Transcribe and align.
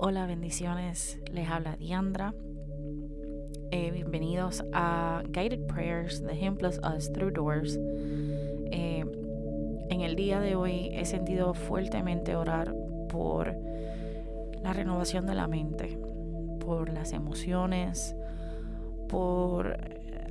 Hola, 0.00 0.26
bendiciones. 0.26 1.18
Les 1.32 1.48
habla 1.48 1.74
Diandra. 1.74 2.32
Eh, 3.72 3.90
bienvenidos 3.90 4.64
a 4.72 5.24
Guided 5.28 5.66
Prayers 5.66 6.22
de 6.22 6.36
Him 6.36 6.56
Plus 6.56 6.78
Us 6.78 7.12
Through 7.12 7.32
Doors. 7.32 7.76
Eh, 8.70 9.04
en 9.90 10.00
el 10.00 10.14
día 10.14 10.38
de 10.38 10.54
hoy 10.54 10.90
he 10.92 11.04
sentido 11.04 11.52
fuertemente 11.52 12.36
orar 12.36 12.72
por 13.08 13.56
la 14.62 14.72
renovación 14.72 15.26
de 15.26 15.34
la 15.34 15.48
mente, 15.48 15.98
por 16.60 16.90
las 16.92 17.12
emociones, 17.12 18.14
por 19.08 19.78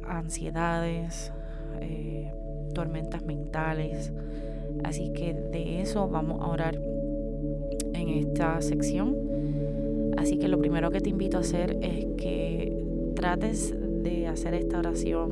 ansiedades, 0.07 1.33
eh, 1.81 2.31
tormentas 2.73 3.21
mentales. 3.23 4.13
Así 4.85 5.11
que 5.11 5.33
de 5.33 5.81
eso 5.81 6.07
vamos 6.07 6.39
a 6.39 6.47
orar 6.47 6.75
en 7.93 8.09
esta 8.09 8.61
sección. 8.61 9.15
Así 10.27 10.37
que 10.37 10.49
lo 10.49 10.59
primero 10.59 10.91
que 10.91 10.99
te 10.99 11.09
invito 11.09 11.37
a 11.37 11.39
hacer 11.39 11.77
es 11.81 12.05
que 12.17 13.13
trates 13.15 13.73
de 14.03 14.27
hacer 14.27 14.55
esta 14.55 14.77
oración 14.77 15.31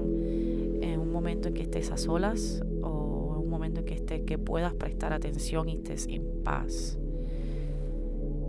en 0.81 1.02
un 1.02 1.12
momento 1.12 1.49
en 1.49 1.53
que 1.53 1.63
estés 1.63 1.91
a 1.91 1.98
solas 1.98 2.63
o 2.81 3.34
en 3.36 3.44
un 3.44 3.50
momento 3.50 3.81
en 3.81 3.86
que 3.88 3.95
estés 3.95 4.22
que 4.22 4.38
puedas 4.38 4.73
prestar 4.73 5.12
atención 5.12 5.67
y 5.67 5.73
estés 5.73 6.08
en 6.08 6.23
paz. 6.45 6.98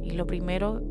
Y 0.04 0.12
lo 0.12 0.28
primero 0.28 0.82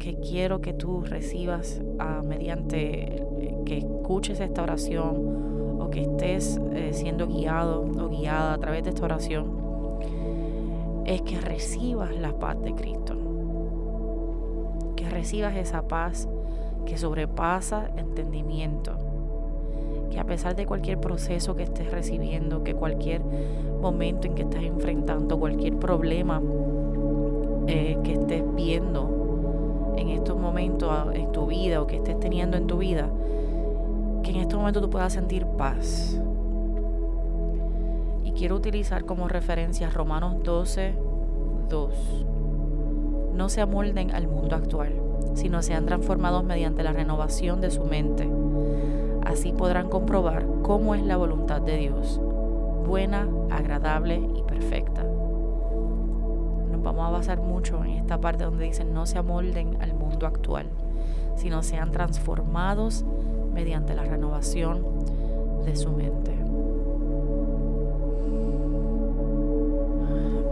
que 0.00 0.16
quiero 0.16 0.60
que 0.60 0.72
tú 0.72 1.02
recibas 1.02 1.80
ah, 2.00 2.24
mediante 2.26 3.22
que 3.64 3.78
escuches 3.78 4.40
esta 4.40 4.64
oración 4.64 5.78
o 5.78 5.88
que 5.88 6.02
estés 6.02 6.60
eh, 6.72 6.90
siendo 6.92 7.28
guiado 7.28 7.82
o 7.82 8.08
guiada 8.08 8.54
a 8.54 8.58
través 8.58 8.82
de 8.82 8.88
esta 8.88 9.04
oración 9.04 9.52
es 11.04 11.22
que 11.22 11.40
recibas 11.40 12.12
la 12.18 12.36
paz 12.36 12.60
de 12.60 12.74
Cristo 12.74 13.25
recibas 15.26 15.56
esa 15.56 15.82
paz 15.82 16.28
que 16.84 16.96
sobrepasa 16.96 17.90
entendimiento. 17.96 18.92
Que 20.08 20.20
a 20.20 20.24
pesar 20.24 20.54
de 20.54 20.66
cualquier 20.66 21.00
proceso 21.00 21.56
que 21.56 21.64
estés 21.64 21.90
recibiendo, 21.90 22.62
que 22.62 22.74
cualquier 22.74 23.22
momento 23.80 24.28
en 24.28 24.36
que 24.36 24.42
estés 24.42 24.62
enfrentando, 24.62 25.36
cualquier 25.40 25.78
problema 25.78 26.40
eh, 27.66 27.98
que 28.04 28.12
estés 28.12 28.44
viendo 28.54 29.94
en 29.96 30.10
estos 30.10 30.38
momentos 30.38 30.90
ah, 30.92 31.10
en 31.12 31.32
tu 31.32 31.46
vida 31.46 31.82
o 31.82 31.88
que 31.88 31.96
estés 31.96 32.20
teniendo 32.20 32.56
en 32.56 32.68
tu 32.68 32.78
vida, 32.78 33.08
que 34.22 34.30
en 34.30 34.36
este 34.36 34.54
momento 34.54 34.80
tú 34.80 34.90
puedas 34.90 35.12
sentir 35.12 35.44
paz. 35.44 36.20
Y 38.22 38.30
quiero 38.30 38.54
utilizar 38.54 39.04
como 39.04 39.26
referencia 39.26 39.90
Romanos 39.90 40.36
12, 40.44 40.94
2. 41.68 42.24
No 43.34 43.48
se 43.48 43.60
amolden 43.60 44.12
al 44.12 44.28
mundo 44.28 44.54
actual 44.54 45.05
sino 45.34 45.62
sean 45.62 45.86
transformados 45.86 46.44
mediante 46.44 46.82
la 46.82 46.92
renovación 46.92 47.60
de 47.60 47.70
su 47.70 47.84
mente. 47.84 48.28
Así 49.24 49.52
podrán 49.52 49.88
comprobar 49.88 50.46
cómo 50.62 50.94
es 50.94 51.02
la 51.02 51.16
voluntad 51.16 51.60
de 51.60 51.76
Dios, 51.76 52.20
buena, 52.86 53.28
agradable 53.50 54.20
y 54.34 54.42
perfecta. 54.42 55.02
Nos 55.02 56.82
vamos 56.82 57.06
a 57.06 57.10
basar 57.10 57.40
mucho 57.40 57.84
en 57.84 57.92
esta 57.92 58.20
parte 58.20 58.44
donde 58.44 58.66
dicen 58.66 58.94
no 58.94 59.04
se 59.06 59.18
amolden 59.18 59.76
al 59.82 59.94
mundo 59.94 60.26
actual, 60.26 60.66
sino 61.34 61.62
sean 61.62 61.90
transformados 61.90 63.04
mediante 63.52 63.94
la 63.94 64.04
renovación 64.04 64.84
de 65.64 65.76
su 65.76 65.90
mente. 65.90 66.32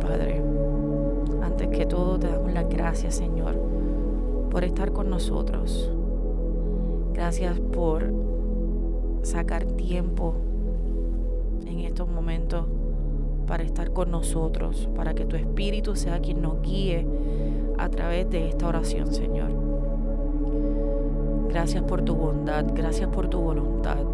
Padre, 0.01 0.43
antes 1.43 1.69
que 1.69 1.87
todo 1.87 2.19
te 2.19 2.29
damos 2.29 2.53
las 2.53 2.69
gracias, 2.69 3.15
Señor 3.15 3.74
por 4.55 4.63
estar 4.63 4.93
con 4.93 5.11
nosotros. 5.11 5.91
Gracias 7.13 7.59
por 7.59 8.05
sacar 9.23 9.65
tiempo 9.65 10.35
en 11.67 11.81
estos 11.81 12.09
momentos 12.09 12.65
para 13.49 13.65
estar 13.65 13.91
con 13.91 14.13
nosotros, 14.13 14.89
para 14.95 15.13
que 15.13 15.25
tu 15.25 15.35
Espíritu 15.35 15.97
sea 15.97 16.21
quien 16.21 16.41
nos 16.41 16.63
guíe 16.63 17.05
a 17.79 17.89
través 17.89 18.31
de 18.31 18.49
esta 18.49 18.69
oración, 18.69 19.13
Señor. 19.13 19.51
Gracias 21.49 21.83
por 21.83 22.03
tu 22.03 22.15
bondad, 22.15 22.65
gracias 22.77 23.09
por 23.09 23.29
tu 23.29 23.41
voluntad. 23.41 24.05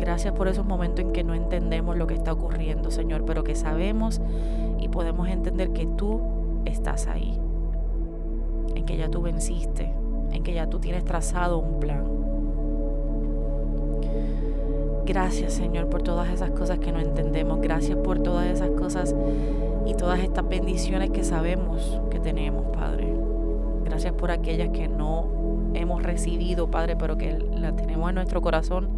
Gracias 0.00 0.34
por 0.34 0.48
esos 0.48 0.66
momentos 0.66 1.04
en 1.04 1.12
que 1.12 1.22
no 1.22 1.34
entendemos 1.34 1.96
lo 1.96 2.08
que 2.08 2.14
está 2.14 2.32
ocurriendo, 2.32 2.90
Señor, 2.90 3.24
pero 3.24 3.44
que 3.44 3.54
sabemos 3.54 4.20
y 4.80 4.88
podemos 4.88 5.28
entender 5.28 5.70
que 5.70 5.86
tú 5.86 6.20
estás 6.64 7.06
ahí 7.06 7.45
que 8.86 8.96
ya 8.96 9.08
tú 9.08 9.22
venciste, 9.22 9.92
en 10.32 10.42
que 10.42 10.54
ya 10.54 10.68
tú 10.68 10.78
tienes 10.78 11.04
trazado 11.04 11.58
un 11.58 11.80
plan. 11.80 12.04
Gracias 15.04 15.52
Señor 15.52 15.88
por 15.88 16.02
todas 16.02 16.28
esas 16.30 16.50
cosas 16.50 16.78
que 16.78 16.90
no 16.90 16.98
entendemos. 16.98 17.60
Gracias 17.60 17.96
por 17.98 18.18
todas 18.18 18.46
esas 18.46 18.70
cosas 18.70 19.14
y 19.86 19.94
todas 19.94 20.20
estas 20.20 20.48
bendiciones 20.48 21.10
que 21.10 21.22
sabemos 21.22 22.00
que 22.10 22.18
tenemos, 22.18 22.66
Padre. 22.76 23.06
Gracias 23.84 24.12
por 24.14 24.30
aquellas 24.30 24.70
que 24.70 24.88
no 24.88 25.26
hemos 25.74 26.02
recibido, 26.02 26.70
Padre, 26.70 26.96
pero 26.96 27.16
que 27.16 27.38
las 27.38 27.76
tenemos 27.76 28.08
en 28.08 28.16
nuestro 28.16 28.42
corazón 28.42 28.88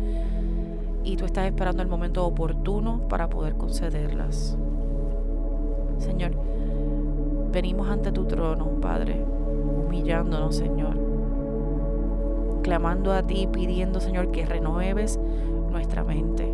y 1.05 1.17
tú 1.17 1.27
estás 1.27 1.47
esperando 1.47 1.83
el 1.83 1.89
momento 1.89 2.25
oportuno 2.25 3.07
para 3.09 3.29
poder 3.29 3.55
concederlas. 3.55 4.57
Señor, 5.99 6.33
venimos 7.53 7.89
ante 7.89 8.13
tu 8.13 8.25
trono, 8.25 8.67
Padre, 8.81 9.25
humillándonos, 9.89 10.55
Señor. 10.55 10.97
Clamando 12.63 13.13
a 13.13 13.23
ti, 13.23 13.49
pidiendo, 13.51 14.01
Señor, 14.01 14.31
que 14.31 14.45
renueves 14.45 15.19
nuestra 15.71 16.05
mente. 16.05 16.53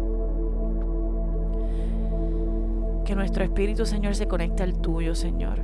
Que 3.04 3.14
nuestro 3.16 3.44
espíritu, 3.44 3.84
Señor, 3.84 4.14
se 4.14 4.28
conecte 4.28 4.62
al 4.62 4.74
tuyo, 4.74 5.14
Señor. 5.14 5.58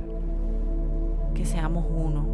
Que 1.33 1.45
seamos 1.45 1.85
uno. 1.89 2.25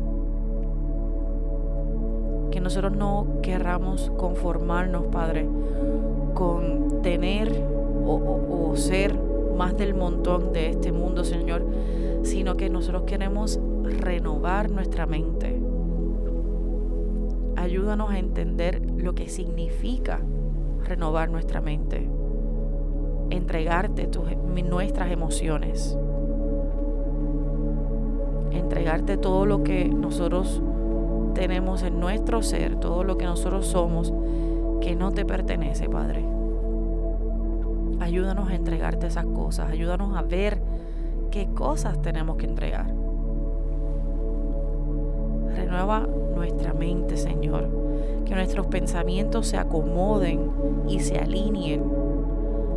Que 2.52 2.59
nosotros 2.59 2.94
no 2.94 3.28
querramos 3.44 4.12
conformarnos, 4.18 5.06
Padre, 5.12 5.48
con 6.34 7.02
tener 7.04 7.64
o, 8.06 8.69
o 8.72 8.75
ser 8.75 9.16
más 9.56 9.78
del 9.78 9.94
montón 9.94 10.52
de 10.54 10.69
este 10.69 10.92
mundo, 10.92 11.24
Señor, 11.24 11.64
sino 12.24 12.58
que 12.58 12.69
nosotros 12.69 13.04
queremos 13.04 13.59
renovar 13.90 14.72
nuestra 14.72 15.06
mente. 15.06 15.62
Ayúdanos 17.56 18.12
a 18.12 18.20
entender 18.20 18.81
lo 18.98 19.16
que 19.16 19.30
significa 19.30 20.20
renovar 20.84 21.30
nuestra 21.30 21.59
mente. 21.62 22.09
Entregarte 23.30 24.08
nuestras 24.64 25.12
emociones. 25.12 25.98
Entregarte 28.52 29.18
todo 29.18 29.46
lo 29.46 29.64
que 29.64 29.90
nosotros 29.90 30.62
tenemos 31.34 31.84
en 31.84 32.00
nuestro 32.00 32.42
ser, 32.42 32.75
todo 32.78 33.04
lo 33.04 33.18
que 33.18 33.25
nosotros 33.25 33.68
somos, 33.68 34.14
que 34.81 34.96
no 34.96 35.12
te 35.12 35.25
pertenece, 35.25 35.90
Padre. 35.90 36.25
Ayúdanos 38.00 38.50
a 38.50 38.56
entregarte 38.56 39.08
esas 39.08 39.25
cosas. 39.25 39.69
Ayúdanos 39.69 40.16
a 40.16 40.22
ver 40.22 40.62
qué 41.31 41.48
cosas 41.54 42.02
tenemos 42.02 42.38
que 42.38 42.46
entregar. 42.46 43.06
Renueva 45.57 46.07
nuestra 46.35 46.72
mente, 46.73 47.18
Señor. 47.18 47.68
Que 48.25 48.35
nuestros 48.35 48.68
pensamientos 48.68 49.47
se 49.47 49.57
acomoden 49.57 50.51
y 50.88 51.00
se 51.00 51.18
alineen 51.18 51.84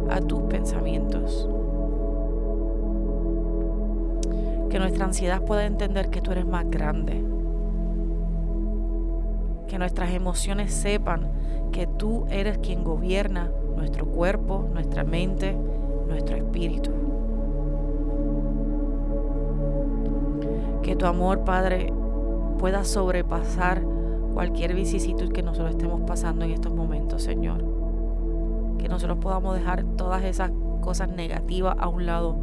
a 0.08 0.20
tus 0.22 0.42
pensamientos. 0.44 1.46
Que 4.70 4.78
nuestra 4.78 5.04
ansiedad 5.04 5.42
pueda 5.42 5.66
entender 5.66 6.08
que 6.08 6.22
tú 6.22 6.32
eres 6.32 6.46
más 6.46 6.70
grande. 6.70 7.22
Que 9.68 9.78
nuestras 9.78 10.12
emociones 10.12 10.72
sepan 10.72 11.28
que 11.72 11.86
tú 11.86 12.24
eres 12.30 12.58
quien 12.58 12.82
gobierna 12.82 13.50
nuestro 13.76 14.06
cuerpo, 14.06 14.64
nuestra 14.72 15.04
mente, 15.04 15.54
nuestro 16.08 16.36
espíritu. 16.36 16.90
Que 20.82 20.96
tu 20.96 21.04
amor, 21.04 21.44
Padre, 21.44 21.92
pueda 22.60 22.84
sobrepasar 22.84 23.82
cualquier 24.34 24.74
vicisitud 24.74 25.32
que 25.32 25.42
nosotros 25.42 25.70
estemos 25.70 26.02
pasando 26.02 26.44
en 26.44 26.50
estos 26.50 26.74
momentos, 26.74 27.22
Señor. 27.22 27.64
Que 28.76 28.86
nosotros 28.86 29.16
podamos 29.18 29.54
dejar 29.54 29.82
todas 29.96 30.24
esas 30.24 30.52
cosas 30.82 31.08
negativas 31.08 31.74
a 31.78 31.88
un 31.88 32.04
lado 32.04 32.36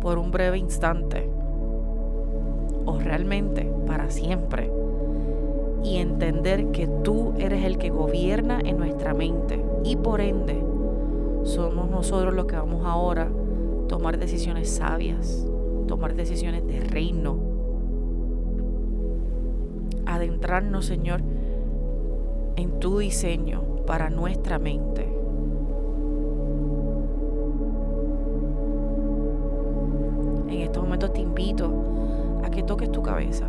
por 0.00 0.16
un 0.18 0.30
breve 0.30 0.56
instante 0.56 1.28
o 2.86 2.98
realmente 3.00 3.70
para 3.86 4.08
siempre 4.08 4.72
y 5.84 5.98
entender 5.98 6.70
que 6.70 6.86
tú 6.86 7.34
eres 7.38 7.62
el 7.62 7.76
que 7.76 7.90
gobierna 7.90 8.60
en 8.64 8.78
nuestra 8.78 9.12
mente 9.12 9.62
y 9.84 9.96
por 9.96 10.22
ende 10.22 10.58
somos 11.44 11.90
nosotros 11.90 12.32
los 12.32 12.46
que 12.46 12.56
vamos 12.56 12.86
ahora 12.86 13.24
a 13.24 13.88
tomar 13.88 14.18
decisiones 14.18 14.70
sabias, 14.70 15.46
tomar 15.86 16.14
decisiones 16.14 16.66
de 16.66 16.80
reino 16.80 17.49
adentrarnos, 20.20 20.86
Señor, 20.86 21.22
en 22.56 22.78
tu 22.78 22.98
diseño 22.98 23.62
para 23.86 24.10
nuestra 24.10 24.58
mente. 24.58 25.02
En 30.48 30.60
estos 30.60 30.82
momentos 30.82 31.12
te 31.12 31.20
invito 31.20 31.72
a 32.44 32.50
que 32.50 32.62
toques 32.62 32.90
tu 32.92 33.02
cabeza. 33.02 33.48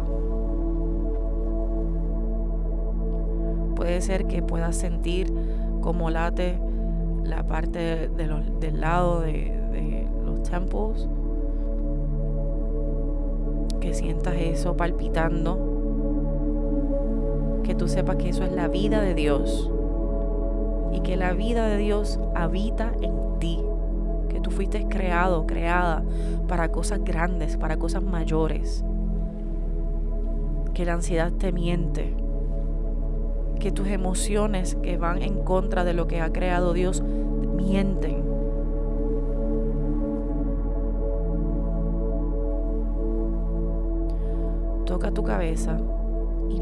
Puede 3.75 4.01
ser 4.01 4.25
que 4.27 4.41
puedas 4.41 4.75
sentir 4.75 5.33
como 5.81 6.09
late 6.09 6.59
la 7.23 7.43
parte 7.43 8.09
del 8.09 8.79
lado 8.79 9.21
de, 9.21 9.57
los 10.23 10.43
templos, 10.43 11.07
que 13.79 13.93
sientas 13.93 14.35
eso 14.35 14.77
palpitando 14.77 15.70
que 17.63 17.75
tú 17.75 17.87
sepas 17.87 18.17
que 18.17 18.29
eso 18.29 18.43
es 18.43 18.51
la 18.51 18.67
vida 18.67 19.01
de 19.01 19.13
Dios. 19.13 19.69
Y 20.91 21.01
que 21.01 21.15
la 21.15 21.33
vida 21.33 21.67
de 21.67 21.77
Dios 21.77 22.19
habita 22.35 22.91
en 23.01 23.39
ti, 23.39 23.59
que 24.29 24.39
tú 24.39 24.51
fuiste 24.51 24.87
creado, 24.87 25.45
creada 25.47 26.03
para 26.47 26.71
cosas 26.71 27.03
grandes, 27.03 27.57
para 27.57 27.77
cosas 27.77 28.03
mayores, 28.03 28.83
que 30.73 30.85
la 30.85 30.93
ansiedad 30.93 31.31
te 31.31 31.51
miente, 31.51 32.13
que 33.59 33.71
tus 33.71 33.87
emociones 33.87 34.75
que 34.75 34.97
van 34.97 35.21
en 35.21 35.43
contra 35.43 35.83
de 35.83 35.93
lo 35.93 36.07
que 36.07 36.19
ha 36.19 36.31
creado 36.33 36.73
Dios 36.73 37.01
mienten. 37.01 38.21
Toca 44.85 45.11
tu 45.11 45.23
cabeza 45.23 45.77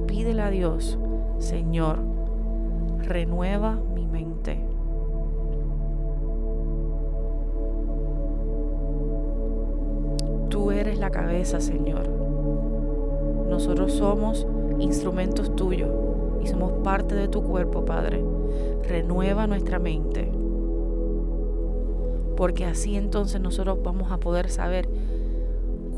pídele 0.10 0.42
a 0.42 0.50
Dios, 0.50 0.98
Señor, 1.38 2.00
renueva 3.04 3.76
mi 3.94 4.08
mente. 4.08 4.60
Tú 10.50 10.72
eres 10.72 10.98
la 10.98 11.12
cabeza, 11.12 11.62
Señor. 11.62 12.10
Nosotros 13.50 13.94
somos 13.94 14.48
instrumentos 14.80 15.56
tuyos 15.56 15.92
y 16.44 16.48
somos 16.48 16.72
parte 16.84 17.14
de 17.14 17.28
tu 17.28 17.44
cuerpo, 17.44 17.86
Padre. 17.86 18.24
Renueva 18.88 19.46
nuestra 19.46 19.78
mente. 19.78 20.32
Porque 22.36 22.66
así 22.66 22.96
entonces 22.96 23.40
nosotros 23.40 23.78
vamos 23.84 24.12
a 24.12 24.18
poder 24.18 24.50
saber 24.50 24.90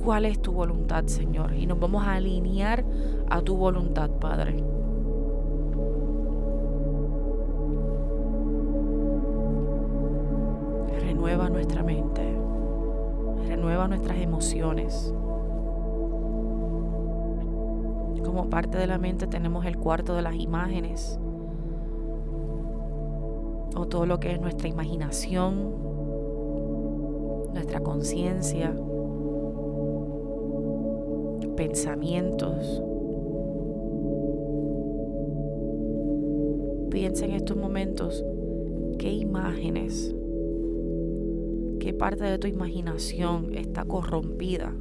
cuál 0.02 0.26
es 0.26 0.42
tu 0.42 0.52
voluntad, 0.52 1.06
Señor. 1.06 1.54
Y 1.54 1.66
nos 1.66 1.80
vamos 1.80 2.04
a 2.06 2.16
alinear 2.16 2.84
a 3.30 3.42
tu 3.42 3.56
voluntad, 3.56 4.10
Padre. 4.10 4.64
Renueva 11.00 11.50
nuestra 11.50 11.84
mente. 11.84 12.22
Renueva 13.48 13.88
nuestras 13.88 14.18
emociones. 14.18 15.14
Como 18.24 18.50
parte 18.50 18.78
de 18.78 18.88
la 18.88 18.98
mente 18.98 19.28
tenemos 19.28 19.66
el 19.66 19.78
cuarto 19.78 20.16
de 20.16 20.22
las 20.22 20.36
imágenes. 20.36 21.20
O 23.76 23.88
todo 23.88 24.06
lo 24.06 24.20
que 24.20 24.32
es 24.32 24.40
nuestra 24.40 24.70
imaginación, 24.70 25.74
nuestra 27.54 27.82
conciencia 27.82 28.74
pensamientos. 31.56 32.82
Piensa 36.90 37.26
en 37.26 37.32
estos 37.32 37.58
momentos 37.58 38.26
qué 38.98 39.12
imágenes, 39.12 40.16
qué 41.80 41.94
parte 41.94 42.24
de 42.24 42.38
tu 42.38 42.48
imaginación 42.48 43.54
está 43.56 43.86
corrompida 43.86 44.74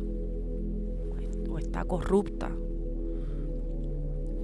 o 1.50 1.58
está 1.58 1.84
corrupta. 1.84 2.50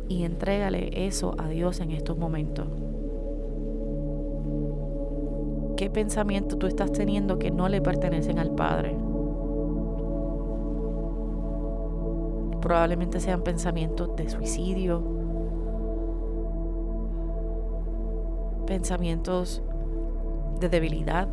Y 0.09 0.23
entrégale 0.23 1.07
eso 1.07 1.35
a 1.39 1.49
Dios 1.49 1.81
en 1.81 1.91
estos 1.91 2.17
momentos. 2.17 2.69
¿Qué 5.77 5.91
pensamiento 5.91 6.57
tú 6.57 6.67
estás 6.67 6.93
teniendo 6.93 7.39
que 7.39 7.51
no 7.51 7.69
le 7.69 7.83
pertenecen 7.83 8.39
al 8.39 8.55
Padre? 8.55 8.97
Probablemente 12.61 13.21
sean 13.21 13.43
pensamientos 13.43 14.17
de 14.17 14.29
suicidio, 14.29 15.03
pensamientos 18.67 19.63
de 20.59 20.69
debilidad, 20.69 21.29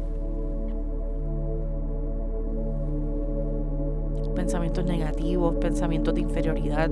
pensamientos 4.36 4.86
negativos, 4.86 5.56
pensamientos 5.56 6.14
de 6.14 6.22
inferioridad. 6.22 6.90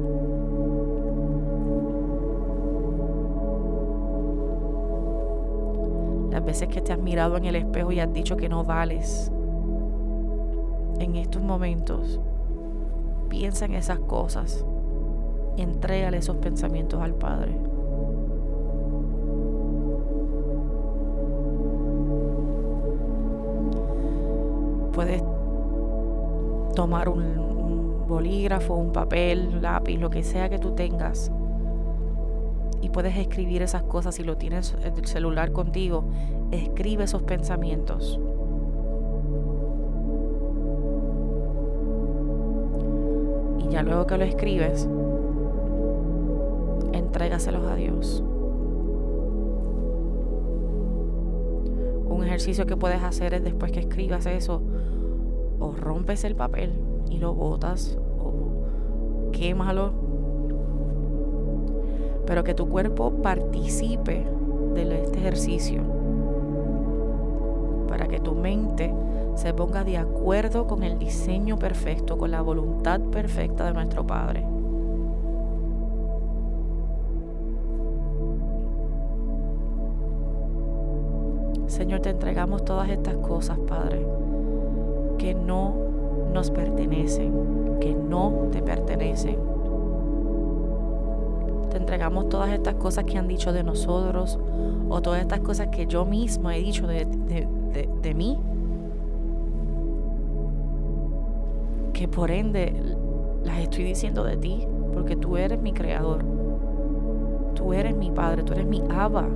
Las 6.31 6.45
veces 6.45 6.69
que 6.69 6.81
te 6.81 6.93
has 6.93 6.99
mirado 6.99 7.37
en 7.37 7.45
el 7.45 7.55
espejo 7.55 7.91
y 7.91 7.99
has 7.99 8.11
dicho 8.11 8.37
que 8.37 8.49
no 8.49 8.63
vales, 8.63 9.31
en 10.99 11.15
estos 11.15 11.41
momentos 11.41 12.19
piensa 13.31 13.63
en 13.63 13.75
esas 13.75 13.99
cosas 13.99 14.65
entrégale 15.55 16.17
esos 16.17 16.35
pensamientos 16.37 17.01
al 17.01 17.13
Padre. 17.13 17.55
Puedes 24.93 25.23
tomar 26.75 27.07
un, 27.07 27.23
un 27.37 28.07
bolígrafo, 28.07 28.75
un 28.75 28.91
papel, 28.91 29.61
lápiz, 29.61 29.97
lo 29.97 30.09
que 30.09 30.23
sea 30.23 30.49
que 30.49 30.59
tú 30.59 30.75
tengas. 30.75 31.31
Y 32.81 32.89
puedes 32.89 33.15
escribir 33.17 33.61
esas 33.61 33.83
cosas. 33.83 34.15
Si 34.15 34.23
lo 34.23 34.35
tienes 34.35 34.75
el 34.83 35.05
celular 35.05 35.53
contigo, 35.53 36.03
escribe 36.51 37.05
esos 37.05 37.23
pensamientos. 37.23 38.19
Ya 43.71 43.83
luego 43.83 44.05
que 44.05 44.17
lo 44.17 44.25
escribes, 44.25 44.87
entrégaselos 46.91 47.65
a 47.65 47.75
Dios. 47.75 48.21
Un 52.09 52.23
ejercicio 52.25 52.65
que 52.65 52.75
puedes 52.75 53.01
hacer 53.01 53.33
es 53.33 53.43
después 53.43 53.71
que 53.71 53.79
escribas 53.79 54.25
eso, 54.25 54.61
o 55.59 55.71
rompes 55.71 56.25
el 56.25 56.35
papel 56.35 56.73
y 57.09 57.17
lo 57.17 57.33
botas, 57.33 57.97
o 58.19 59.31
quémalo. 59.31 59.91
Pero 62.25 62.43
que 62.43 62.53
tu 62.53 62.67
cuerpo 62.67 63.11
participe 63.21 64.25
de 64.73 65.03
este 65.03 65.19
ejercicio. 65.19 65.81
Para 67.87 68.07
que 68.07 68.19
tu 68.19 68.35
mente 68.35 68.93
se 69.35 69.53
ponga 69.53 69.83
de 69.83 69.97
acuerdo 69.97 70.10
con 70.67 70.83
el 70.83 70.97
diseño 70.97 71.57
perfecto, 71.57 72.17
con 72.17 72.31
la 72.31 72.41
voluntad 72.41 72.99
perfecta 72.99 73.65
de 73.65 73.73
nuestro 73.73 74.05
Padre. 74.05 74.45
Señor, 81.67 82.01
te 82.01 82.09
entregamos 82.09 82.63
todas 82.63 82.89
estas 82.89 83.15
cosas, 83.17 83.57
Padre, 83.59 84.05
que 85.17 85.33
no 85.33 85.73
nos 86.33 86.51
pertenecen, 86.51 87.77
que 87.79 87.93
no 87.93 88.47
te 88.51 88.61
pertenecen. 88.61 89.37
Te 91.69 91.77
entregamos 91.77 92.29
todas 92.29 92.51
estas 92.51 92.75
cosas 92.75 93.05
que 93.05 93.17
han 93.17 93.27
dicho 93.27 93.51
de 93.53 93.63
nosotros 93.63 94.37
o 94.89 95.01
todas 95.01 95.21
estas 95.21 95.39
cosas 95.39 95.67
que 95.67 95.87
yo 95.87 96.05
mismo 96.05 96.51
he 96.51 96.59
dicho 96.59 96.87
de, 96.87 97.05
de 97.05 98.13
mí 98.13 98.37
que 102.01 102.07
por 102.07 102.31
ende 102.31 102.73
las 103.43 103.59
estoy 103.59 103.83
diciendo 103.83 104.23
de 104.23 104.35
ti, 104.35 104.67
porque 104.91 105.15
tú 105.15 105.37
eres 105.37 105.61
mi 105.61 105.71
creador. 105.71 106.25
Tú 107.53 107.73
eres 107.73 107.95
mi 107.95 108.09
padre, 108.09 108.41
tú 108.41 108.53
eres 108.53 108.65
mi 108.65 108.81
Abba. 108.89 109.27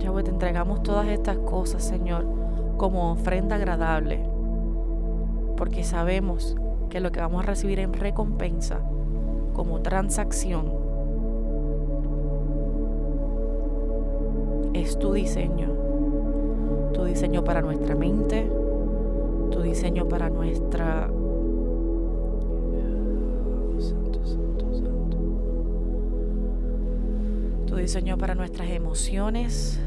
Yahweh, 0.00 0.24
te 0.24 0.30
entregamos 0.30 0.82
todas 0.82 1.06
estas 1.06 1.38
cosas, 1.38 1.84
Señor, 1.84 2.26
como 2.76 3.12
ofrenda 3.12 3.54
agradable, 3.54 4.28
porque 5.56 5.84
sabemos 5.84 6.56
que 6.90 6.98
lo 6.98 7.12
que 7.12 7.20
vamos 7.20 7.44
a 7.44 7.46
recibir 7.46 7.78
en 7.78 7.92
recompensa, 7.92 8.80
como 9.52 9.82
transacción, 9.82 10.66
es 14.74 14.98
tu 14.98 15.12
diseño 15.12 15.77
tu 16.92 17.04
diseño 17.04 17.44
para 17.44 17.60
nuestra 17.62 17.94
mente, 17.94 18.50
tu 19.50 19.60
diseño 19.62 20.08
para 20.08 20.30
nuestra... 20.30 21.10
Tu 27.66 27.76
diseño 27.76 28.16
para 28.18 28.34
nuestras 28.34 28.70
emociones, 28.70 29.80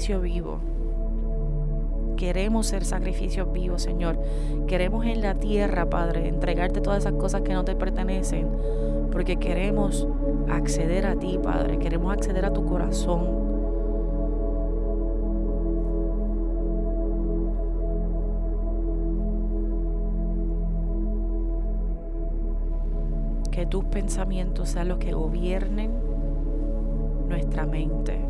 sacrificio 0.00 0.20
vivo. 0.20 0.58
Queremos 2.16 2.66
ser 2.66 2.84
sacrificios 2.84 3.52
vivos, 3.52 3.82
Señor. 3.82 4.18
Queremos 4.66 5.04
en 5.04 5.20
la 5.20 5.34
tierra, 5.34 5.88
Padre, 5.88 6.26
entregarte 6.28 6.80
todas 6.80 7.00
esas 7.00 7.14
cosas 7.14 7.42
que 7.42 7.52
no 7.52 7.64
te 7.64 7.76
pertenecen, 7.76 8.48
porque 9.12 9.36
queremos 9.36 10.06
acceder 10.48 11.06
a 11.06 11.16
ti, 11.16 11.38
Padre. 11.42 11.78
Queremos 11.78 12.14
acceder 12.14 12.46
a 12.46 12.52
tu 12.52 12.64
corazón. 12.64 13.50
Que 23.50 23.66
tus 23.66 23.84
pensamientos 23.84 24.70
sean 24.70 24.88
los 24.88 24.98
que 24.98 25.12
gobiernen 25.12 25.90
nuestra 27.28 27.66
mente 27.66 28.29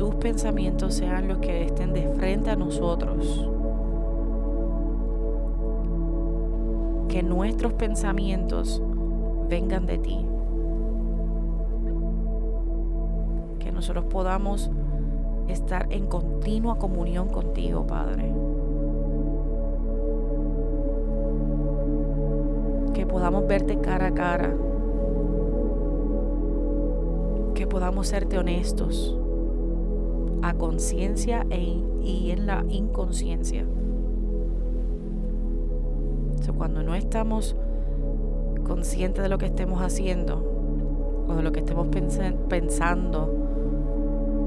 tus 0.00 0.14
pensamientos 0.14 0.94
sean 0.94 1.28
los 1.28 1.36
que 1.40 1.66
estén 1.66 1.92
de 1.92 2.08
frente 2.14 2.48
a 2.48 2.56
nosotros. 2.56 3.46
Que 7.06 7.22
nuestros 7.22 7.74
pensamientos 7.74 8.82
vengan 9.50 9.84
de 9.84 9.98
ti. 9.98 10.26
Que 13.58 13.70
nosotros 13.72 14.06
podamos 14.06 14.70
estar 15.48 15.86
en 15.90 16.06
continua 16.06 16.78
comunión 16.78 17.28
contigo, 17.28 17.86
Padre. 17.86 18.32
Que 22.94 23.04
podamos 23.04 23.46
verte 23.46 23.78
cara 23.80 24.06
a 24.06 24.14
cara. 24.14 24.56
Que 27.54 27.66
podamos 27.66 28.06
serte 28.08 28.38
honestos 28.38 29.19
a 30.42 30.54
conciencia 30.54 31.46
e, 31.50 31.82
y 32.02 32.30
en 32.30 32.46
la 32.46 32.64
inconsciencia. 32.68 33.66
cuando 36.56 36.82
no 36.82 36.94
estamos 36.94 37.56
conscientes 38.64 39.22
de 39.22 39.28
lo 39.28 39.38
que 39.38 39.46
estemos 39.46 39.80
haciendo 39.82 41.24
o 41.28 41.34
de 41.34 41.42
lo 41.42 41.52
que 41.52 41.60
estemos 41.60 41.88
pensando, 42.48 43.40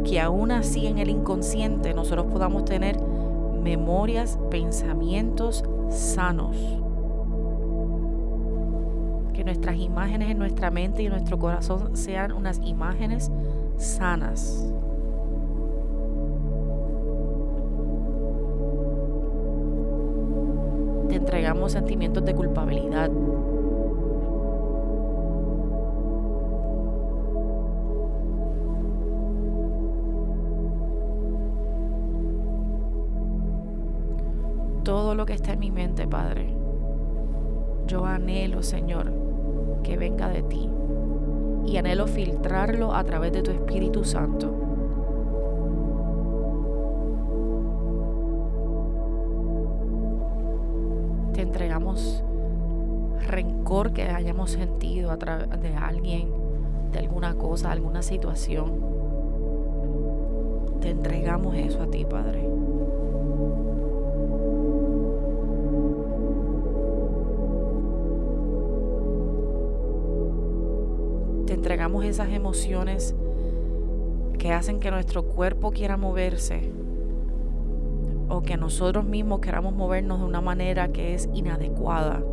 que 0.03 0.19
aún 0.19 0.51
así 0.51 0.88
en 0.88 0.97
el 0.97 1.09
inconsciente 1.09 1.93
nosotros 1.93 2.27
podamos 2.27 2.65
tener 2.65 2.97
memorias, 3.63 4.38
pensamientos 4.51 5.63
sanos. 5.89 6.55
Que 9.33 9.43
nuestras 9.43 9.77
imágenes 9.77 10.29
en 10.29 10.38
nuestra 10.38 10.69
mente 10.69 11.03
y 11.03 11.05
en 11.07 11.13
nuestro 11.13 11.39
corazón 11.39 11.95
sean 11.95 12.31
unas 12.31 12.59
imágenes 12.63 13.31
sanas. 13.77 14.73
Entregamos 21.24 21.72
sentimientos 21.72 22.25
de 22.25 22.36
culpabilidad. 22.36 23.10
Todo 34.84 35.15
lo 35.15 35.25
que 35.25 35.32
está 35.32 35.53
en 35.53 35.60
mi 35.60 35.72
mente, 35.72 36.06
Padre, 36.08 36.50
yo 37.88 38.06
anhelo, 38.06 38.62
Señor, 38.62 39.13
que 39.82 39.96
venga 39.96 40.27
de 40.27 40.44
ti. 40.44 40.70
Y 41.65 41.77
anhelo 41.77 42.06
filtrarlo 42.06 42.94
a 42.94 43.06
través 43.06 43.32
de 43.32 43.42
tu 43.42 43.51
Espíritu 43.51 44.03
Santo. 44.03 44.62
Entregamos 51.42 52.24
rencor 53.28 53.94
que 53.94 54.04
hayamos 54.04 54.52
sentido 54.52 55.12
a 55.12 55.18
través 55.18 55.50
de 55.62 55.75
alguien, 55.75 56.30
de 56.92 57.00
alguna 57.00 57.36
cosa, 57.36 57.72
alguna 57.72 58.02
situación. 58.02 58.82
Te 60.82 60.90
entregamos 60.90 61.56
eso 61.56 61.82
a 61.82 61.88
ti, 61.88 62.06
Padre. 62.06 62.48
Te 71.46 71.54
entregamos 71.54 72.06
esas 72.06 72.30
emociones 72.30 73.16
que 74.38 74.52
hacen 74.52 74.80
que 74.80 74.92
nuestro 74.92 75.24
cuerpo 75.24 75.72
quiera 75.72 75.96
moverse 75.96 76.70
o 78.34 78.42
que 78.42 78.58
nosotros 78.58 79.06
mismos 79.06 79.42
queramos 79.42 79.75
movernos 79.75 80.20
de 80.20 80.25
una 80.25 80.42
manera 80.42 80.88
que 80.88 81.13
es 81.13 81.30
inadecuada. 81.34 82.24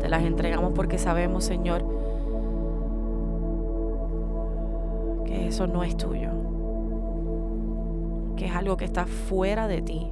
Te 0.00 0.08
las 0.08 0.22
entregamos 0.22 0.72
porque 0.74 0.96
sabemos, 0.96 1.44
Señor, 1.44 1.84
que 5.26 5.48
eso 5.48 5.66
no 5.66 5.84
es 5.84 5.96
tuyo, 5.98 6.30
que 8.36 8.46
es 8.46 8.54
algo 8.54 8.78
que 8.78 8.86
está 8.86 9.04
fuera 9.04 9.68
de 9.68 9.82
ti. 9.82 10.10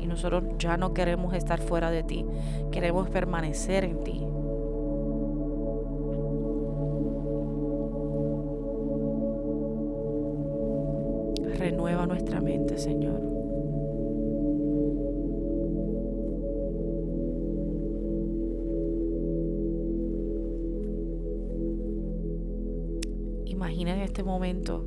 Y 0.00 0.06
nosotros 0.06 0.42
ya 0.58 0.76
no 0.76 0.92
queremos 0.92 1.34
estar 1.34 1.60
fuera 1.60 1.90
de 1.90 2.02
ti, 2.02 2.26
queremos 2.72 3.08
permanecer 3.10 3.84
en 3.84 4.02
ti. 4.02 4.26
Nuestra 12.18 12.40
mente, 12.40 12.76
Señor. 12.78 13.20
Imagina 23.46 23.94
en 23.94 24.00
este 24.00 24.24
momento 24.24 24.84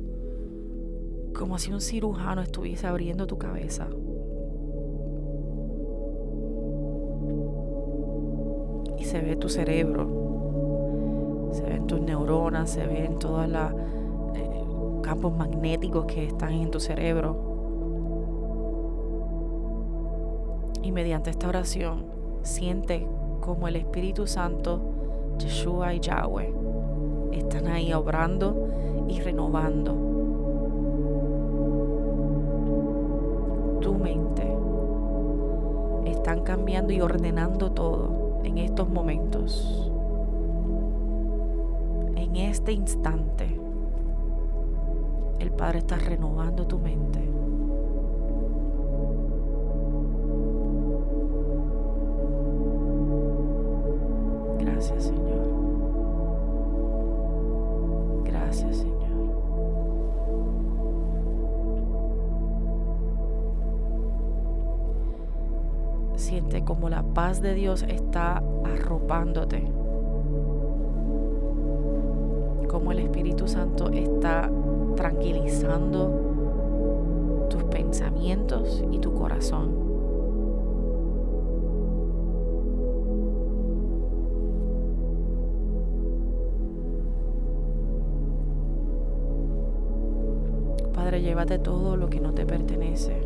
como 1.34 1.58
si 1.58 1.72
un 1.72 1.80
cirujano 1.80 2.42
estuviese 2.42 2.86
abriendo 2.86 3.26
tu 3.26 3.38
cabeza. 3.38 3.88
Y 8.98 9.04
se 9.04 9.22
ve 9.22 9.36
tu 9.36 9.48
cerebro, 9.48 11.48
se 11.52 11.62
ven 11.62 11.86
tus 11.86 12.02
neuronas, 12.02 12.70
se 12.70 12.86
ven 12.86 13.18
todas 13.18 13.48
las 13.48 13.72
campos 15.12 15.36
magnéticos 15.36 16.06
que 16.06 16.24
están 16.24 16.54
en 16.54 16.70
tu 16.70 16.80
cerebro. 16.80 17.36
Y 20.82 20.90
mediante 20.90 21.28
esta 21.28 21.48
oración, 21.48 22.06
siente 22.40 23.06
como 23.42 23.68
el 23.68 23.76
Espíritu 23.76 24.26
Santo, 24.26 24.80
Yeshua 25.36 25.92
y 25.92 26.00
Yahweh 26.00 26.54
están 27.32 27.66
ahí 27.66 27.92
obrando 27.92 28.68
y 29.06 29.20
renovando 29.20 29.92
tu 33.82 33.92
mente. 33.92 34.50
Están 36.06 36.40
cambiando 36.40 36.94
y 36.94 37.02
ordenando 37.02 37.70
todo 37.70 38.40
en 38.44 38.56
estos 38.56 38.88
momentos. 38.88 39.90
En 42.16 42.36
este 42.36 42.72
instante 42.72 43.60
el 45.42 45.50
Padre 45.50 45.80
está 45.80 45.96
renovando 45.96 46.64
tu 46.66 46.78
mente. 46.78 47.18
Gracias 54.60 55.04
Señor. 55.04 55.42
Gracias 58.24 58.76
Señor. 58.76 58.92
Siente 66.14 66.64
como 66.64 66.88
la 66.88 67.02
paz 67.02 67.42
de 67.42 67.54
Dios 67.54 67.82
está 67.88 68.40
arropándote. 68.64 69.64
Como 72.68 72.92
el 72.92 73.00
Espíritu 73.00 73.48
Santo 73.48 73.90
está 73.90 74.48
tranquilizando 74.94 76.10
tus 77.48 77.64
pensamientos 77.64 78.84
y 78.90 78.98
tu 78.98 79.14
corazón. 79.14 79.92
Padre, 90.94 91.20
llévate 91.22 91.58
todo 91.58 91.96
lo 91.96 92.08
que 92.08 92.20
no 92.20 92.32
te 92.32 92.46
pertenece. 92.46 93.20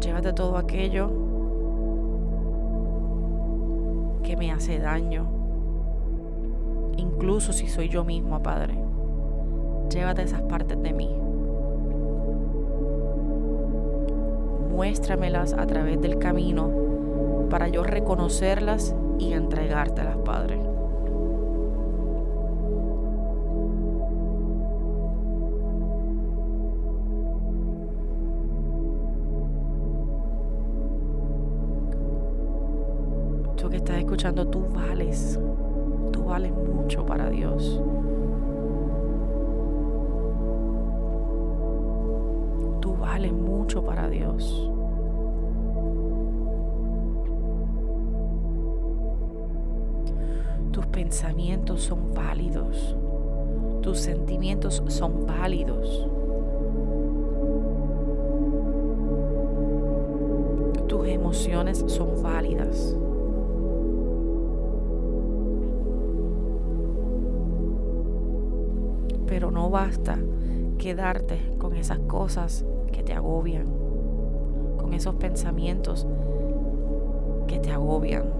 Llévate 0.00 0.32
todo 0.32 0.56
aquello 0.56 1.27
me 4.38 4.52
hace 4.52 4.78
daño, 4.78 5.26
incluso 6.96 7.52
si 7.52 7.66
soy 7.66 7.88
yo 7.88 8.04
mismo, 8.04 8.40
Padre. 8.42 8.74
Llévate 9.90 10.22
esas 10.22 10.42
partes 10.42 10.80
de 10.80 10.92
mí. 10.92 11.10
Muéstramelas 14.70 15.54
a 15.54 15.66
través 15.66 16.00
del 16.00 16.18
camino 16.18 16.70
para 17.50 17.68
yo 17.68 17.82
reconocerlas 17.82 18.94
y 19.18 19.32
entregártelas, 19.32 20.16
Padre. 20.18 20.67
Escuchando, 34.18 34.48
tú 34.48 34.64
vales, 34.74 35.38
tú 36.12 36.24
vales 36.24 36.52
mucho 36.52 37.06
para 37.06 37.30
Dios. 37.30 37.80
Tú 42.80 42.96
vales 42.96 43.32
mucho 43.32 43.84
para 43.84 44.08
Dios. 44.08 44.68
Tus 50.72 50.86
pensamientos 50.86 51.82
son 51.82 52.12
válidos. 52.12 52.96
Tus 53.82 54.00
sentimientos 54.00 54.82
son 54.88 55.26
válidos. 55.26 56.08
Tus 60.88 61.06
emociones 61.06 61.84
son 61.86 62.20
válidas. 62.20 62.96
Basta 69.70 70.18
quedarte 70.78 71.38
con 71.58 71.74
esas 71.74 71.98
cosas 72.00 72.64
que 72.92 73.02
te 73.02 73.12
agobian, 73.12 73.66
con 74.78 74.94
esos 74.94 75.14
pensamientos 75.16 76.06
que 77.46 77.58
te 77.58 77.72
agobian 77.72 78.38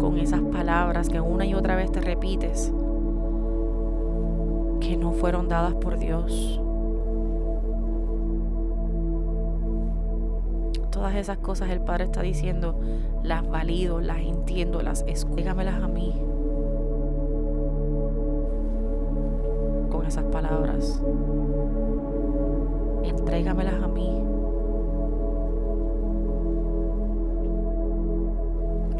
con 0.00 0.18
esas 0.18 0.40
palabras 0.40 1.08
que 1.08 1.20
una 1.20 1.44
y 1.44 1.54
otra 1.54 1.76
vez 1.76 1.92
te 1.92 2.00
repites 2.00 2.72
que 4.80 4.96
no 4.96 5.12
fueron 5.12 5.48
dadas 5.48 5.74
por 5.74 5.98
Dios. 5.98 6.60
Todas 10.90 11.14
esas 11.14 11.38
cosas 11.38 11.70
el 11.70 11.80
Padre 11.80 12.04
está 12.04 12.22
diciendo, 12.22 12.80
las 13.22 13.48
valido, 13.48 14.00
las 14.00 14.18
entiendo, 14.18 14.82
las 14.82 15.04
escúchamelas 15.06 15.82
a 15.82 15.86
mí. 15.86 16.14
Esas 20.10 20.24
palabras. 20.24 21.00
Entrégamelas 23.04 23.80
a 23.80 23.86
mí. 23.86 24.22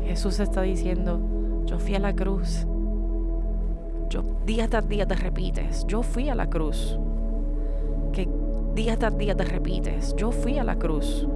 Jesús 0.04 0.38
está 0.38 0.62
diciendo, 0.62 1.18
yo 1.66 1.80
fui 1.80 1.96
a 1.96 1.98
la 1.98 2.14
cruz. 2.14 2.64
Yo 4.08 4.22
día 4.46 4.68
tras 4.68 4.88
día 4.88 5.06
te 5.06 5.16
repites, 5.16 5.84
yo 5.88 6.02
fui 6.02 6.28
a 6.28 6.36
la 6.36 6.48
cruz. 6.48 6.96
Que 8.12 8.28
día 8.74 8.96
tras 8.96 9.16
día 9.18 9.36
te 9.36 9.44
repites, 9.44 10.14
yo 10.16 10.30
fui 10.30 10.58
a 10.58 10.64
la 10.64 10.76
cruz. 10.76 11.26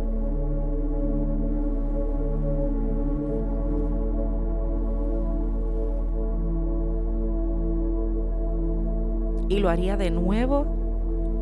Y 9.48 9.58
lo 9.58 9.68
haría 9.68 9.96
de 9.96 10.10
nuevo 10.10 10.66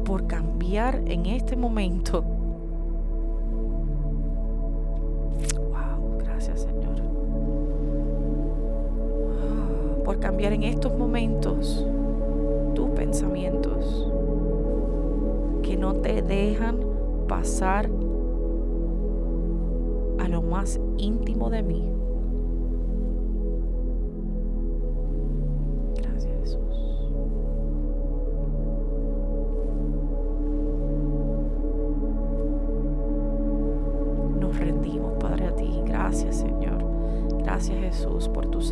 por 0.04 0.26
cambiar 0.26 1.02
en 1.06 1.26
este 1.26 1.56
momento 1.56 2.24
cambiar 10.22 10.52
en 10.52 10.62
estos 10.62 10.96
momentos 10.96 11.84
tus 12.74 12.90
pensamientos 12.90 14.08
que 15.62 15.76
no 15.76 15.94
te 15.94 16.22
dejan 16.22 16.78
pasar 17.26 17.90
a 20.20 20.28
lo 20.28 20.42
más 20.42 20.78
íntimo 20.96 21.50
de 21.50 21.62
mí. 21.62 21.82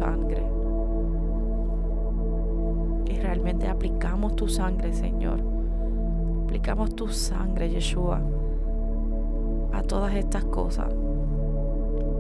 Sangre 0.01 0.61
realmente 3.31 3.69
aplicamos 3.69 4.35
tu 4.35 4.49
sangre, 4.49 4.93
Señor. 4.93 5.41
Aplicamos 6.45 6.97
tu 6.97 7.07
sangre, 7.09 7.71
Yeshua, 7.71 8.21
a 9.73 9.83
todas 9.83 10.15
estas 10.15 10.45
cosas. 10.47 10.93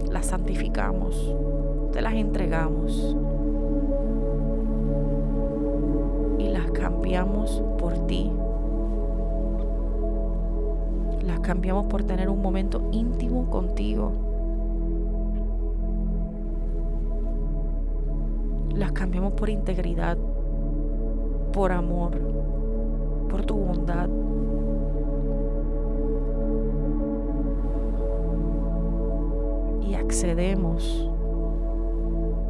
Las 0.09 0.27
santificamos, 0.27 1.35
te 1.93 2.01
las 2.01 2.15
entregamos 2.15 3.17
y 6.39 6.49
las 6.49 6.71
cambiamos 6.71 7.61
por 7.77 8.07
ti. 8.07 8.31
Las 11.27 11.41
cambiamos 11.41 11.87
por 11.87 12.05
tener 12.05 12.29
un 12.29 12.41
momento 12.41 12.89
íntimo 12.93 13.51
contigo. 13.51 14.30
Las 18.81 18.93
cambiamos 18.93 19.35
por 19.35 19.51
integridad, 19.51 20.17
por 21.53 21.71
amor, 21.71 22.19
por 23.29 23.45
tu 23.45 23.55
bondad. 23.55 24.09
Y 29.83 29.95
accedemos 29.97 31.11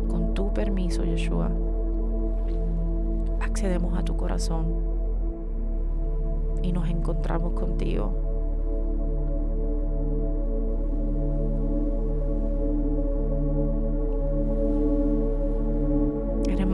con 0.09 0.33
tu 0.33 0.55
permiso, 0.55 1.03
Yeshua. 1.03 1.51
Accedemos 3.41 3.99
a 3.99 4.05
tu 4.05 4.17
corazón 4.17 4.67
y 6.63 6.71
nos 6.71 6.89
encontramos 6.89 7.55
contigo. 7.55 8.13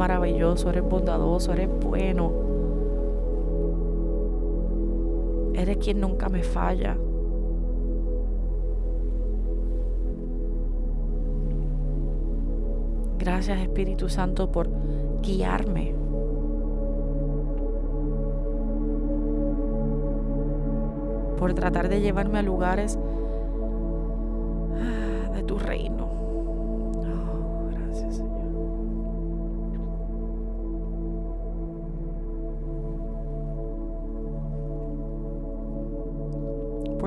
Maravilloso, 0.07 0.71
eres 0.71 0.85
bondadoso, 0.85 1.53
eres 1.53 1.69
bueno. 1.81 2.31
Eres 5.53 5.79
quien 5.79 6.01
nunca 6.01 6.29
me 6.29 6.45
falla. 6.45 6.97
Gracias 13.19 13.59
Espíritu 13.59 14.09
Santo 14.09 14.53
por 14.53 14.69
guiarme. 15.23 15.92
Por 21.37 21.53
tratar 21.55 21.88
de 21.88 22.01
llevarme 22.01 22.38
a 22.38 22.42
lugares 22.42 22.97
ah, 24.77 25.31
de 25.35 25.42
tu 25.42 25.59
reino. 25.59 26.26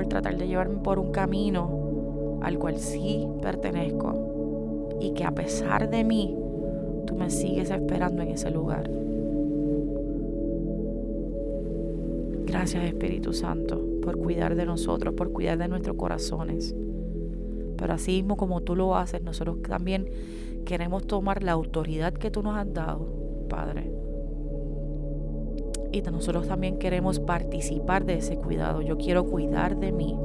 Tratar 0.09 0.37
de 0.37 0.47
llevarme 0.47 0.79
por 0.83 0.99
un 0.99 1.11
camino 1.11 2.39
al 2.41 2.57
cual 2.57 2.77
sí 2.77 3.27
pertenezco 3.41 4.97
y 4.99 5.11
que 5.11 5.23
a 5.23 5.31
pesar 5.31 5.89
de 5.89 6.03
mí, 6.03 6.35
tú 7.05 7.15
me 7.15 7.29
sigues 7.29 7.69
esperando 7.69 8.21
en 8.21 8.29
ese 8.29 8.51
lugar. 8.51 8.89
Gracias 12.45 12.83
Espíritu 12.83 13.31
Santo 13.31 13.79
por 14.01 14.17
cuidar 14.17 14.55
de 14.55 14.65
nosotros, 14.65 15.13
por 15.13 15.31
cuidar 15.31 15.57
de 15.57 15.67
nuestros 15.67 15.95
corazones, 15.95 16.75
Pero 17.77 17.93
así 17.93 18.11
mismo 18.13 18.35
como 18.35 18.61
tú 18.61 18.75
lo 18.75 18.95
haces, 18.95 19.21
nosotros 19.21 19.61
también 19.61 20.09
queremos 20.65 21.07
tomar 21.07 21.43
la 21.43 21.53
autoridad 21.53 22.11
que 22.13 22.29
tú 22.29 22.43
nos 22.43 22.57
has 22.57 22.73
dado, 22.73 23.07
Padre. 23.47 23.98
Y 25.91 26.01
nosotros 26.01 26.47
también 26.47 26.77
queremos 26.77 27.19
participar 27.19 28.05
de 28.05 28.17
ese 28.17 28.37
cuidado. 28.37 28.81
Yo 28.81 28.97
quiero 28.97 29.25
cuidar 29.25 29.77
de 29.77 29.91
mí. 29.91 30.17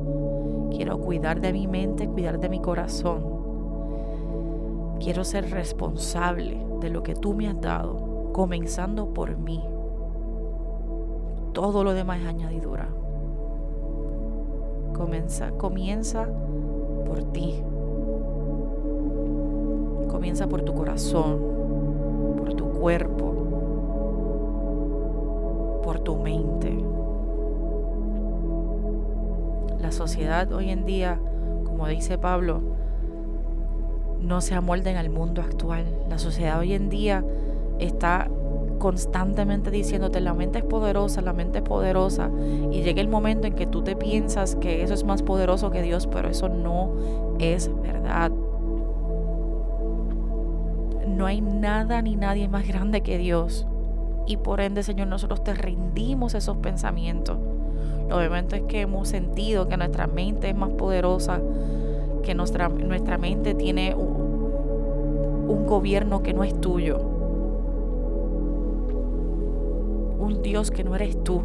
Quiero 0.71 0.99
cuidar 0.99 1.41
de 1.41 1.53
mi 1.53 1.67
mente, 1.67 2.09
cuidar 2.09 2.39
de 2.39 2.49
mi 2.49 2.61
corazón. 2.61 3.23
Quiero 5.01 5.25
ser 5.25 5.51
responsable 5.51 6.59
de 6.81 6.91
lo 6.91 7.03
que 7.03 7.15
tú 7.15 7.35
me 7.35 7.49
has 7.49 7.61
dado, 7.61 8.31
comenzando 8.33 9.15
por 9.15 9.37
mí. 9.39 9.63
Todo 11.53 11.85
lo 11.85 11.95
demás 11.95 12.21
es 12.21 12.27
añadidura. 12.27 12.89
Comienza, 14.95 15.51
comienza 15.53 16.29
por 17.07 17.23
ti. 17.33 17.63
Comienza 20.09 20.47
por 20.47 20.63
tu 20.63 20.75
corazón, 20.75 21.39
por 22.37 22.55
tu 22.55 22.71
cuerpo, 22.71 23.34
tu 26.05 26.17
mente. 26.17 26.77
La 29.81 29.93
sociedad 29.93 30.51
hoy 30.53 30.71
en 30.71 30.87
día, 30.87 31.19
como 31.65 31.89
dice 31.89 32.19
Pablo, 32.19 32.61
no 34.21 34.41
se 34.41 34.55
amolda 34.55 34.91
en 34.91 34.97
el 34.97 35.11
mundo 35.11 35.43
actual. 35.43 35.85
La 36.09 36.19
sociedad 36.19 36.59
hoy 36.59 36.75
en 36.75 36.89
día 36.89 37.25
está 37.79 38.31
constantemente 38.79 39.71
diciéndote 39.71 40.21
la 40.21 40.35
mente 40.35 40.59
es 40.59 40.65
poderosa, 40.65 41.21
la 41.23 41.33
mente 41.33 41.59
es 41.59 41.65
poderosa 41.65 42.31
y 42.71 42.83
llega 42.83 43.01
el 43.01 43.09
momento 43.09 43.47
en 43.47 43.55
que 43.55 43.67
tú 43.67 43.83
te 43.83 43.97
piensas 43.97 44.57
que 44.57 44.83
eso 44.83 44.95
es 44.95 45.05
más 45.05 45.23
poderoso 45.23 45.71
que 45.71 45.83
Dios, 45.83 46.07
pero 46.07 46.29
eso 46.29 46.49
no 46.49 46.93
es 47.39 47.71
verdad. 47.83 48.31
No 51.09 51.27
hay 51.27 51.41
nada 51.41 52.03
ni 52.03 52.17
nadie 52.17 52.49
más 52.49 52.67
grande 52.67 53.03
que 53.03 53.19
Dios. 53.19 53.67
Y 54.27 54.39
por 54.39 54.61
ende, 54.61 54.83
Señor, 54.83 55.09
nosotros 55.09 55.45
te 55.45 55.55
rendimos 55.55 56.35
esos 56.35 56.57
pensamientos. 56.59 57.37
Obviamente 58.11 58.57
es 58.57 58.63
que 58.63 58.83
hemos 58.83 59.09
sentido 59.09 59.69
que 59.69 59.77
nuestra 59.77 60.07
mente 60.07 60.51
es 60.51 60.57
más 60.57 60.71
poderosa, 60.71 61.41
que 62.23 62.35
nuestra, 62.35 62.69
nuestra 62.69 63.19
mente 63.19 63.55
tiene 63.55 63.95
un 63.95 65.67
gobierno 65.67 66.23
que 66.23 66.33
no 66.33 66.45
es 66.45 66.59
tuyo 66.61 67.15
un 70.25 70.43
Dios 70.43 70.71
que 70.71 70.85
no 70.85 70.95
eres 70.95 71.23
tú. 71.23 71.43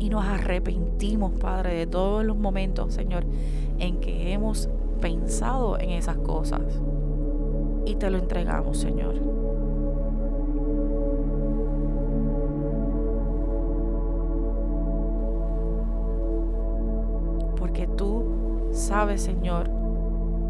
Y 0.00 0.10
nos 0.10 0.24
arrepentimos, 0.24 1.32
Padre, 1.32 1.74
de 1.74 1.86
todos 1.86 2.24
los 2.24 2.36
momentos, 2.36 2.94
Señor, 2.94 3.24
en 3.78 4.00
que 4.00 4.32
hemos 4.32 4.68
pensado 5.00 5.78
en 5.78 5.90
esas 5.90 6.16
cosas. 6.18 6.60
Y 7.84 7.94
te 7.96 8.10
lo 8.10 8.18
entregamos, 8.18 8.78
Señor. 8.78 9.14
Sabes, 18.98 19.22
Señor, 19.22 19.70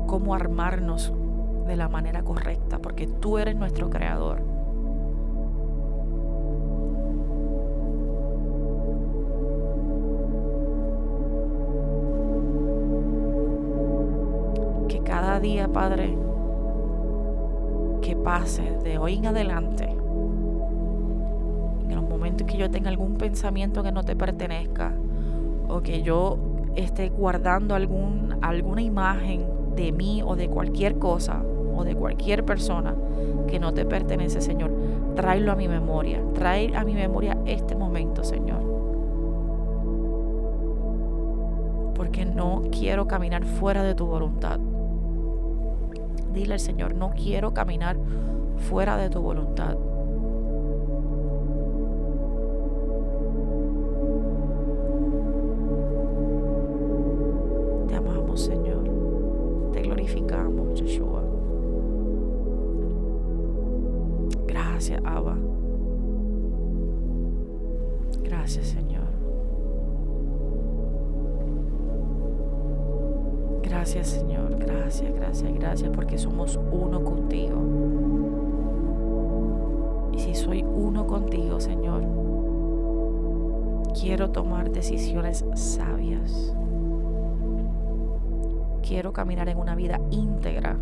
cómo 0.06 0.34
armarnos 0.34 1.12
de 1.66 1.76
la 1.76 1.90
manera 1.90 2.22
correcta, 2.22 2.78
porque 2.78 3.06
tú 3.06 3.36
eres 3.36 3.54
nuestro 3.54 3.90
creador. 3.90 4.40
día, 15.40 15.68
Padre, 15.68 16.18
que 18.02 18.16
pase 18.16 18.62
de 18.82 18.98
hoy 18.98 19.14
en 19.14 19.26
adelante, 19.26 19.84
en 19.84 21.94
los 21.94 22.02
momentos 22.02 22.44
que 22.44 22.56
yo 22.56 22.68
tenga 22.70 22.88
algún 22.88 23.14
pensamiento 23.14 23.84
que 23.84 23.92
no 23.92 24.02
te 24.02 24.16
pertenezca, 24.16 24.90
o 25.68 25.80
que 25.80 26.02
yo 26.02 26.47
esté 26.76 27.08
guardando 27.08 27.74
algún, 27.74 28.38
alguna 28.42 28.82
imagen 28.82 29.46
de 29.74 29.92
mí 29.92 30.22
o 30.24 30.36
de 30.36 30.48
cualquier 30.48 30.98
cosa 30.98 31.42
o 31.76 31.84
de 31.84 31.94
cualquier 31.94 32.44
persona 32.44 32.94
que 33.46 33.58
no 33.58 33.72
te 33.72 33.84
pertenece, 33.84 34.40
Señor, 34.40 34.72
tráelo 35.14 35.52
a 35.52 35.56
mi 35.56 35.68
memoria, 35.68 36.20
trae 36.34 36.76
a 36.76 36.84
mi 36.84 36.94
memoria 36.94 37.38
este 37.46 37.74
momento, 37.74 38.24
Señor. 38.24 38.60
Porque 41.94 42.24
no 42.24 42.64
quiero 42.70 43.06
caminar 43.06 43.44
fuera 43.44 43.82
de 43.82 43.94
tu 43.94 44.06
voluntad. 44.06 44.58
Dile 46.32 46.54
al 46.54 46.60
Señor, 46.60 46.94
no 46.94 47.10
quiero 47.10 47.54
caminar 47.54 47.96
fuera 48.68 48.96
de 48.96 49.08
tu 49.08 49.20
voluntad. 49.20 49.76
Sabias. 85.54 86.54
Quiero 88.82 89.12
caminar 89.12 89.48
en 89.48 89.58
una 89.58 89.74
vida 89.74 90.00
íntegra. 90.10 90.76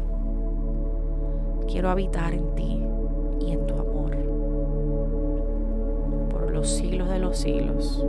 Quiero 1.69 1.91
habitar 1.91 2.33
en 2.33 2.55
ti 2.55 2.83
y 3.41 3.53
en 3.53 3.67
tu 3.67 3.75
amor. 3.75 4.17
Por 6.31 6.51
los 6.51 6.69
siglos 6.69 7.09
de 7.09 7.19
los 7.19 7.37
siglos. 7.37 8.05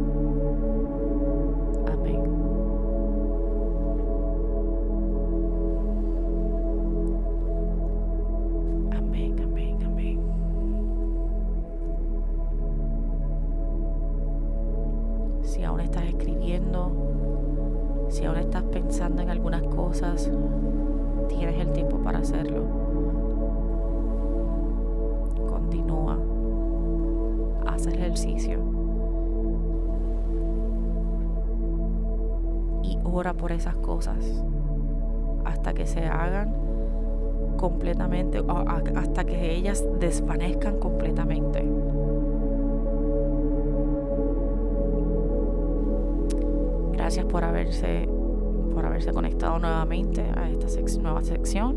Ora 33.11 33.33
por 33.33 33.51
esas 33.51 33.75
cosas 33.75 34.43
hasta 35.45 35.73
que 35.73 35.87
se 35.87 36.05
hagan 36.05 36.53
completamente, 37.57 38.41
hasta 38.95 39.23
que 39.25 39.55
ellas 39.55 39.83
desvanezcan 39.99 40.79
completamente. 40.79 41.65
Gracias 46.93 47.25
por 47.25 47.43
haberse, 47.43 48.07
por 48.73 48.85
haberse 48.85 49.11
conectado 49.11 49.59
nuevamente 49.59 50.21
a 50.35 50.49
esta 50.49 51.01
nueva 51.01 51.23
sección. 51.23 51.75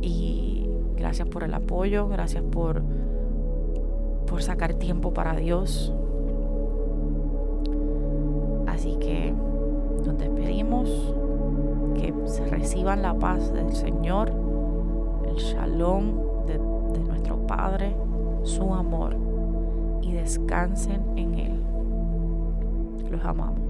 Y 0.00 0.68
gracias 0.96 1.28
por 1.28 1.42
el 1.42 1.54
apoyo, 1.54 2.08
gracias 2.08 2.44
por, 2.44 2.82
por 4.26 4.42
sacar 4.42 4.74
tiempo 4.74 5.12
para 5.12 5.34
Dios. 5.34 5.92
Así 8.66 8.96
que 8.96 9.33
nos 10.14 10.18
despedimos. 10.18 11.14
Que 11.94 12.12
se 12.26 12.44
reciban 12.46 13.02
la 13.02 13.14
paz 13.14 13.52
del 13.52 13.72
Señor, 13.72 14.30
el 15.26 15.36
shalom 15.36 16.46
de, 16.46 16.54
de 16.54 17.04
nuestro 17.04 17.36
Padre, 17.46 17.94
su 18.42 18.74
amor 18.74 19.16
y 20.02 20.12
descansen 20.12 21.02
en 21.16 21.34
Él. 21.34 21.62
Los 23.10 23.24
amamos. 23.24 23.63